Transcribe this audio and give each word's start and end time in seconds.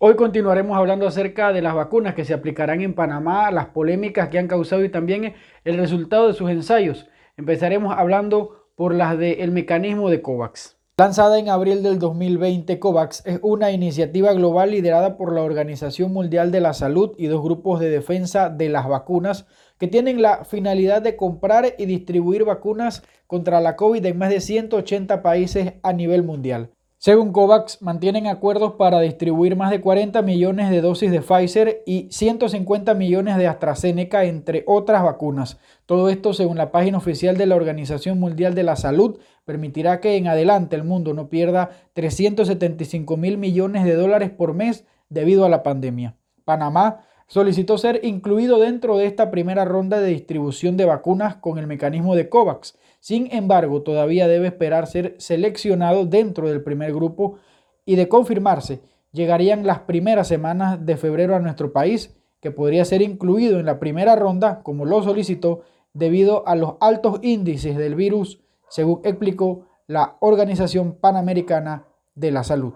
Hoy 0.00 0.14
continuaremos 0.14 0.76
hablando 0.76 1.08
acerca 1.08 1.52
de 1.52 1.60
las 1.60 1.74
vacunas 1.74 2.14
que 2.14 2.24
se 2.24 2.32
aplicarán 2.32 2.82
en 2.82 2.94
Panamá, 2.94 3.50
las 3.50 3.66
polémicas 3.66 4.28
que 4.28 4.38
han 4.38 4.46
causado 4.46 4.84
y 4.84 4.90
también 4.90 5.34
el 5.64 5.76
resultado 5.76 6.28
de 6.28 6.34
sus 6.34 6.50
ensayos. 6.50 7.08
Empezaremos 7.36 7.96
hablando 7.98 8.68
por 8.76 8.94
las 8.94 9.18
del 9.18 9.50
mecanismo 9.50 10.08
de 10.08 10.22
COVAX. 10.22 10.76
Lanzada 10.98 11.40
en 11.40 11.48
abril 11.48 11.82
del 11.82 11.98
2020, 11.98 12.78
COVAX 12.78 13.26
es 13.26 13.40
una 13.42 13.72
iniciativa 13.72 14.32
global 14.34 14.70
liderada 14.70 15.16
por 15.16 15.32
la 15.32 15.42
Organización 15.42 16.12
Mundial 16.12 16.52
de 16.52 16.60
la 16.60 16.74
Salud 16.74 17.16
y 17.18 17.26
dos 17.26 17.42
grupos 17.42 17.80
de 17.80 17.90
defensa 17.90 18.50
de 18.50 18.68
las 18.68 18.86
vacunas 18.86 19.46
que 19.78 19.88
tienen 19.88 20.22
la 20.22 20.44
finalidad 20.44 21.02
de 21.02 21.16
comprar 21.16 21.74
y 21.76 21.86
distribuir 21.86 22.44
vacunas 22.44 23.02
contra 23.26 23.60
la 23.60 23.74
COVID 23.74 24.06
en 24.06 24.16
más 24.16 24.30
de 24.30 24.40
180 24.40 25.22
países 25.22 25.72
a 25.82 25.92
nivel 25.92 26.22
mundial. 26.22 26.70
Según 27.00 27.30
COVAX, 27.30 27.80
mantienen 27.80 28.26
acuerdos 28.26 28.72
para 28.72 28.98
distribuir 28.98 29.54
más 29.54 29.70
de 29.70 29.80
40 29.80 30.20
millones 30.22 30.68
de 30.68 30.80
dosis 30.80 31.12
de 31.12 31.22
Pfizer 31.22 31.84
y 31.86 32.08
150 32.10 32.92
millones 32.94 33.36
de 33.36 33.46
AstraZeneca, 33.46 34.24
entre 34.24 34.64
otras 34.66 35.04
vacunas. 35.04 35.60
Todo 35.86 36.08
esto, 36.08 36.32
según 36.32 36.56
la 36.56 36.72
página 36.72 36.98
oficial 36.98 37.36
de 37.36 37.46
la 37.46 37.54
Organización 37.54 38.18
Mundial 38.18 38.56
de 38.56 38.64
la 38.64 38.74
Salud, 38.74 39.20
permitirá 39.44 40.00
que 40.00 40.16
en 40.16 40.26
adelante 40.26 40.74
el 40.74 40.82
mundo 40.82 41.14
no 41.14 41.28
pierda 41.28 41.70
375 41.92 43.16
mil 43.16 43.38
millones 43.38 43.84
de 43.84 43.94
dólares 43.94 44.30
por 44.30 44.52
mes 44.54 44.84
debido 45.08 45.44
a 45.44 45.48
la 45.48 45.62
pandemia. 45.62 46.16
Panamá 46.44 47.04
solicitó 47.28 47.78
ser 47.78 48.00
incluido 48.02 48.58
dentro 48.58 48.98
de 48.98 49.06
esta 49.06 49.30
primera 49.30 49.64
ronda 49.64 50.00
de 50.00 50.10
distribución 50.10 50.76
de 50.76 50.86
vacunas 50.86 51.36
con 51.36 51.58
el 51.58 51.68
mecanismo 51.68 52.16
de 52.16 52.28
COVAX 52.28 52.74
sin 53.00 53.32
embargo, 53.32 53.82
todavía 53.82 54.26
debe 54.26 54.48
esperar 54.48 54.86
ser 54.86 55.14
seleccionado 55.18 56.04
dentro 56.04 56.48
del 56.48 56.62
primer 56.62 56.92
grupo 56.92 57.38
y 57.84 57.96
de 57.96 58.08
confirmarse, 58.08 58.80
llegarían 59.12 59.66
las 59.66 59.80
primeras 59.80 60.28
semanas 60.28 60.84
de 60.84 60.96
febrero 60.96 61.36
a 61.36 61.40
nuestro 61.40 61.72
país, 61.72 62.16
que 62.40 62.50
podría 62.50 62.84
ser 62.84 63.02
incluido 63.02 63.58
en 63.58 63.66
la 63.66 63.78
primera 63.78 64.14
ronda, 64.16 64.62
como 64.62 64.84
lo 64.84 65.02
solicitó, 65.02 65.62
debido 65.94 66.46
a 66.46 66.54
los 66.54 66.74
altos 66.80 67.20
índices 67.22 67.76
del 67.76 67.94
virus, 67.94 68.40
según 68.68 69.00
explicó 69.04 69.66
la 69.86 70.16
Organización 70.20 70.92
Panamericana 70.92 71.84
de 72.14 72.30
la 72.30 72.44
Salud. 72.44 72.74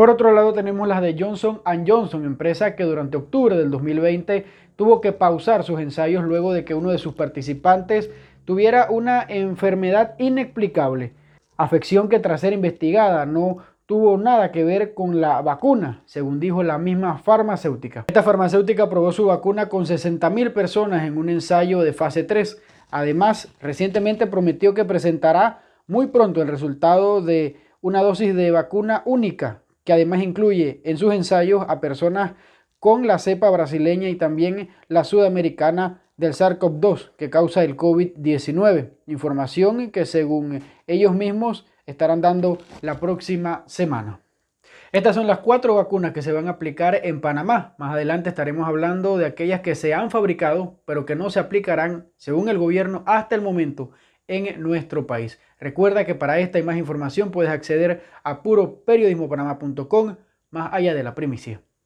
Por 0.00 0.08
otro 0.08 0.32
lado, 0.32 0.54
tenemos 0.54 0.88
las 0.88 1.02
de 1.02 1.14
Johnson 1.18 1.60
Johnson, 1.86 2.24
empresa 2.24 2.74
que 2.74 2.84
durante 2.84 3.18
octubre 3.18 3.54
del 3.54 3.70
2020 3.70 4.46
tuvo 4.74 5.02
que 5.02 5.12
pausar 5.12 5.62
sus 5.62 5.78
ensayos 5.78 6.24
luego 6.24 6.54
de 6.54 6.64
que 6.64 6.74
uno 6.74 6.88
de 6.90 6.96
sus 6.96 7.12
participantes 7.12 8.10
tuviera 8.46 8.86
una 8.88 9.22
enfermedad 9.28 10.14
inexplicable, 10.16 11.12
afección 11.58 12.08
que 12.08 12.18
tras 12.18 12.40
ser 12.40 12.54
investigada 12.54 13.26
no 13.26 13.58
tuvo 13.84 14.16
nada 14.16 14.52
que 14.52 14.64
ver 14.64 14.94
con 14.94 15.20
la 15.20 15.42
vacuna, 15.42 16.00
según 16.06 16.40
dijo 16.40 16.62
la 16.62 16.78
misma 16.78 17.18
farmacéutica. 17.18 18.06
Esta 18.08 18.22
farmacéutica 18.22 18.88
probó 18.88 19.12
su 19.12 19.26
vacuna 19.26 19.68
con 19.68 19.84
60.000 19.84 20.54
personas 20.54 21.04
en 21.04 21.18
un 21.18 21.28
ensayo 21.28 21.80
de 21.80 21.92
fase 21.92 22.24
3. 22.24 22.58
Además, 22.90 23.52
recientemente 23.60 24.26
prometió 24.26 24.72
que 24.72 24.86
presentará 24.86 25.60
muy 25.86 26.06
pronto 26.06 26.40
el 26.40 26.48
resultado 26.48 27.20
de 27.20 27.58
una 27.82 28.00
dosis 28.00 28.34
de 28.34 28.50
vacuna 28.50 29.02
única, 29.04 29.60
que 29.90 29.94
además 29.94 30.22
incluye 30.22 30.80
en 30.84 30.96
sus 30.98 31.12
ensayos 31.12 31.64
a 31.66 31.80
personas 31.80 32.34
con 32.78 33.08
la 33.08 33.18
cepa 33.18 33.50
brasileña 33.50 34.08
y 34.08 34.14
también 34.14 34.68
la 34.86 35.02
sudamericana 35.02 36.04
del 36.16 36.32
SARS-CoV-2 36.32 37.16
que 37.16 37.28
causa 37.28 37.64
el 37.64 37.76
COVID-19. 37.76 38.92
Información 39.08 39.90
que 39.90 40.06
según 40.06 40.62
ellos 40.86 41.12
mismos 41.12 41.66
estarán 41.86 42.20
dando 42.20 42.58
la 42.82 43.00
próxima 43.00 43.64
semana. 43.66 44.20
Estas 44.92 45.16
son 45.16 45.26
las 45.26 45.40
cuatro 45.40 45.74
vacunas 45.74 46.12
que 46.12 46.22
se 46.22 46.30
van 46.30 46.46
a 46.46 46.52
aplicar 46.52 47.00
en 47.02 47.20
Panamá. 47.20 47.74
Más 47.76 47.92
adelante 47.92 48.28
estaremos 48.28 48.68
hablando 48.68 49.18
de 49.18 49.26
aquellas 49.26 49.60
que 49.60 49.74
se 49.74 49.92
han 49.92 50.12
fabricado, 50.12 50.78
pero 50.84 51.04
que 51.04 51.16
no 51.16 51.30
se 51.30 51.40
aplicarán, 51.40 52.12
según 52.16 52.48
el 52.48 52.58
gobierno, 52.58 53.02
hasta 53.06 53.34
el 53.34 53.42
momento 53.42 53.90
en 54.30 54.62
nuestro 54.62 55.06
país. 55.06 55.40
Recuerda 55.58 56.06
que 56.06 56.14
para 56.14 56.38
esta 56.38 56.58
y 56.58 56.62
más 56.62 56.76
información 56.76 57.32
puedes 57.32 57.50
acceder 57.50 58.02
a 58.22 58.42
puroperiodismopanamá.com 58.42 60.16
más 60.50 60.72
allá 60.72 60.94
de 60.94 61.02
la 61.02 61.14
primicia. 61.14 61.62